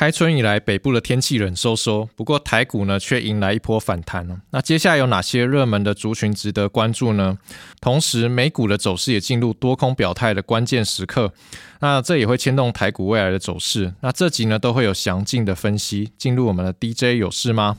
[0.00, 4.40] 开春以来，北部的天气冷飕飕，不过台股呢却迎来一波反弹了。
[4.48, 7.36] 那接下来有哪些热门的族群值得关注呢？
[7.82, 11.34] 同时，美股的走势也进入多空表态的关键时刻，
[11.80, 13.92] 那这也会牵动台股未来的走势。
[14.00, 16.10] 那这集呢都会有详尽的分析。
[16.16, 17.76] 进入我们的 DJ 有事吗？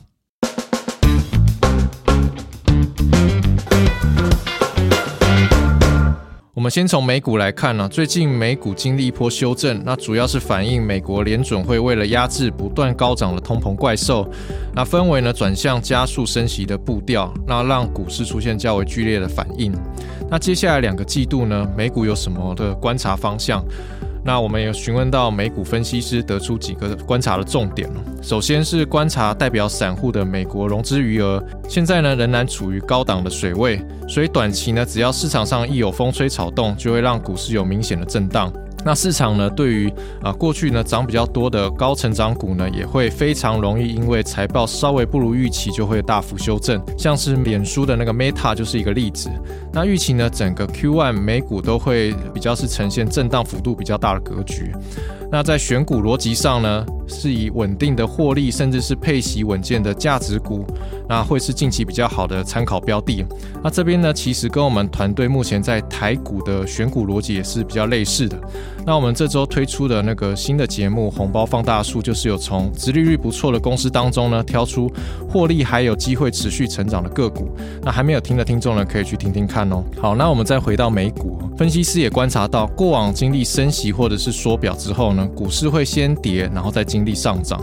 [6.62, 14.24] 我们先从美股来看呢，最近美股经历一波修正，那主要是反映美国联准会为了压制不断高涨的通膨怪兽，
[14.74, 19.72] 那氛围呢转向加速升息的步调，那让股市出现较为剧烈的反应。
[20.30, 23.62] 那接下来两个季度呢，美股有什么的观察方向？
[24.24, 27.90] 那我们也询问到美股分析师，得出几个观察的重点
[28.22, 38.52] 首先是观察代表散户的美国融资余额，现在呢仍然处于高档的水位，所以短期呢只要市场上一有风吹草动，就会让股市有明显的震荡。
[38.84, 46.82] 那市场呢，对于啊过去呢涨比较多的高成长股呢，也会非常容易因为财报稍微不如预期，就会大幅修正。
[46.98, 49.30] 像是脸书的那个 Meta 就是一个例子。
[49.72, 54.72] 那预期呢，整个 Q1 美股都会比较是呈现震荡幅度比较大的格局。
[55.30, 60.66] 那在选股逻辑上呢，是以稳定的获利，甚至是配息稳健的价值股，
[61.08, 63.24] 那会是近期比较好的参考标的。
[63.64, 68.38] 那这边呢，其实跟我们团队目前在台股的选股逻辑也是比较类似的。
[68.84, 74.90] 那我们这周推出的那个新的节目《红包放大术》，就是有从殖利率不错的公司当中呢，挑出
[75.28, 77.48] 获利还有机会持续成长的个股。
[77.82, 79.84] 那还没有听的听众呢，可以去听听看哦。
[80.00, 85.28] 好，那我们再回到美股，分析师也观察到，过往经历升息或者是缩表之后呢。
[85.34, 87.60] 股市会先跌，然后再经历上涨。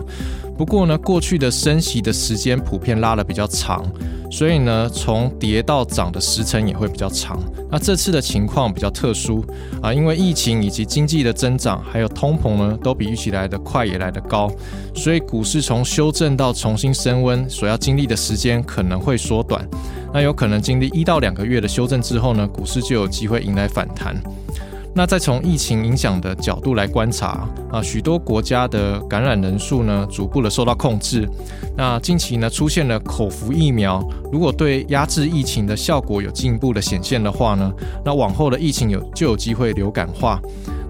[0.57, 3.85] 不过呢，过去的升息的时间普遍拉的比较长，
[4.29, 7.39] 所以呢，从跌到涨的时程也会比较长。
[7.71, 9.43] 那这次的情况比较特殊
[9.81, 14.51] 啊，因为疫情以及经济的增长，还有通膨呢，都比预期来的快，也来得高，
[14.95, 19.67] 所以股市从修正到重新升温所要经历的时间可能会缩短。
[20.11, 24.15] 那有可能经历一到两个月的修正之后呢，股市就有机会迎来反弹。
[24.93, 31.27] 那再从疫情影响的角度来观察啊，许多国家的感染人数呢逐步的受到控制。
[31.77, 37.71] 那近期呢出现了口服疫苗，如果对压制疫情的效果有进一步的显现的话呢，
[38.03, 40.41] 那往后的疫情有就有机会流感化。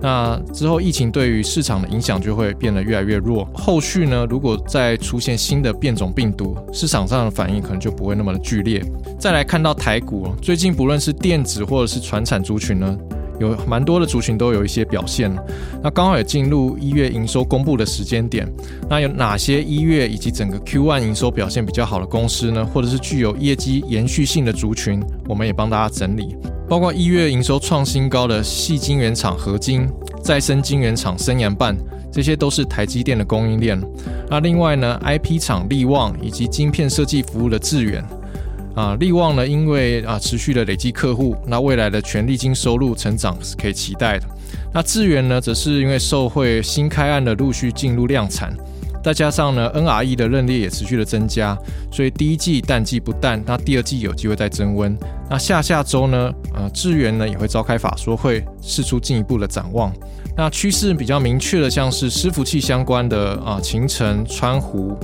[0.02, 3.46] 那之后疫情对于市场的影响就会变得越来越弱。
[3.54, 8.82] 后续呢，如果再出现新的变种病毒，市场上的反应可能就不会那么的剧烈。
[9.20, 12.98] 再来看到台股，最近不论是电子或者是传产族群呢。
[13.40, 15.34] 有蛮多的族群都有一些表现
[15.82, 18.48] 那刚好也进入一月营收公布的时间点，
[18.90, 22.66] 那有哪些一月以及整个 Q1 营收表现比较好的公司呢？
[22.66, 26.36] 或者是具有业绩延续性的族群，我们也帮大家整理，
[26.68, 29.88] 包括一月营收创新高的细晶圆厂合金、
[30.22, 31.76] 再生晶圆厂生研半，
[32.12, 33.82] 这些都是台积电的供应链。
[34.30, 38.04] 那另外呢，IP 厂力旺以及晶片设计服务的致远。
[38.76, 44.26] 啊，利旺呢，因为啊持续的累积客户，那未来的权利金收入成长是可以期待的。
[44.74, 48.56] 那智源呢，则是因为受惠新开案的陆续进入量产，
[49.04, 51.58] 再加上呢 NRE 的认列也持续的增加，
[51.92, 54.96] 所以第一季淡季不淡，那第二季有机会再增温。
[55.30, 59.92] 那下下周呢，呃，智源呢也会召开法说会，释出进一步的展望。
[60.38, 64.98] 那趋势比较明确的，像是伺服器相关的啊，秦城、川湖。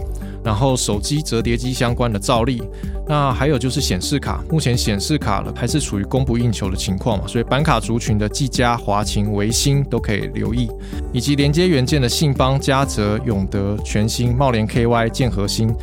[0.46, 2.62] 然后手机折叠机相关的照例，
[3.08, 10.70] 那还有就是显示卡，目前显示卡了还是处于供不应求的情况嘛，所以板卡族群的技嘉、华擎、维新都可以留意，
[11.12, 15.74] 以及连接元件的信邦、嘉泽、永德、全新、茂联 KY、建和新，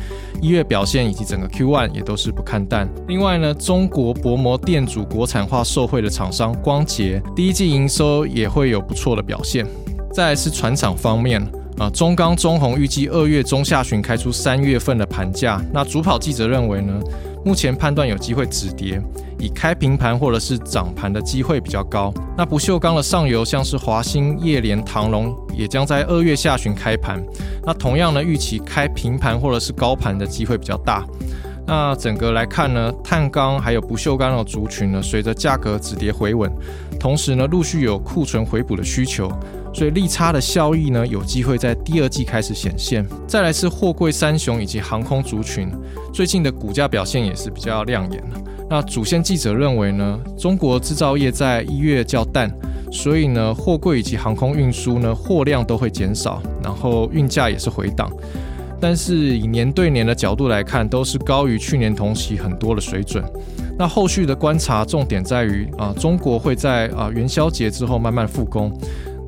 [0.41, 2.87] 一月表现以及整个 Q1 也都是不看淡。
[3.09, 9.67] 另外呢，中国薄膜电阻国产化受惠的厂商光捷，第一季营收也会有不错的表现。
[10.13, 11.45] 再是船厂方面。
[11.77, 15.59] 啊，中钢、中红预计二月中下旬开出三月份的盘价。
[15.73, 16.93] 那主跑记者认为呢，
[17.43, 19.01] 目前判断有机会止跌，
[19.39, 22.13] 以开平盘或者是涨盘的机会比较高。
[22.37, 27.21] 那不锈钢的上游像是华兴、叶联、唐龙，也将在二月下旬开盘。
[27.65, 31.03] 那同样呢，预期开平盘或者是高盘的机会比较大。
[31.65, 36.51] 那整个来看呢，碳钢还有不锈钢的族群呢，随着价格止跌回稳，
[36.99, 39.31] 同时呢，陆续有库存回补的需求。
[39.73, 43.05] 所以利差的效益呢，有机会在第二季开始显现。
[43.27, 45.67] 再来是货柜三雄以及航空族群，
[46.13, 48.37] 最近的股价表现也是比较亮眼的。
[48.69, 52.51] 那主线记者认为呢，中国制造业在一月较淡，
[52.91, 58.11] 所以呢，货柜以及航空运输呢，货量都会减少，然后运价也是回档。
[58.79, 63.23] 但是以年对年的角度来看，都是高于去年同期很多的水准。
[63.77, 68.71] 那后续的观察重点在于啊，中国会在啊元宵节之后慢慢复工。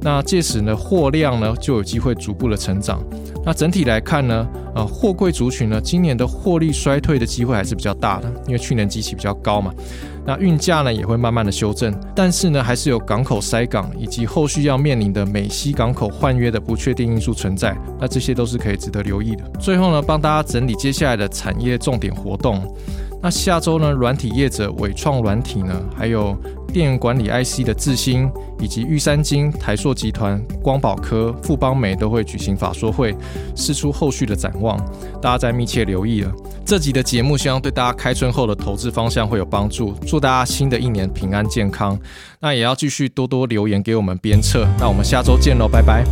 [0.06, 3.04] 那届时呢，货量呢就有机会逐步的成长。
[3.44, 9.74] 那整体来看呢，呃，货柜族群呢，今年的获利衰退的机会还是比较大的，因为去年基期比较高嘛。
[10.24, 17.76] 那运价呢也会慢慢的修正，但是呢，还是有港口塞港以及后续要面临的美西港口换约的不确定因素存在。
[18.00, 19.44] 那这些都是可以值得留意的。
[19.60, 22.62] 最后呢，帮大家整理接下来的产业重点活动。
[23.26, 26.38] 那下周呢，软体业者伟创软体呢，还有
[26.72, 28.30] 电源管理 IC 的智新，
[28.60, 33.18] 以及玉山金、台硕集团、光宝科、富邦美都会举行法说会，
[33.56, 34.78] 释出后续的展望，
[35.20, 36.32] 大家再密切留意了。
[36.64, 42.00] 这集的节目希望对大家开春后的投资方向会有帮助，祝大家新的一年平安健康。
[42.40, 44.68] 那也要继续多多留言给我们鞭策。
[44.80, 46.06] 那我们下周见喽，拜拜。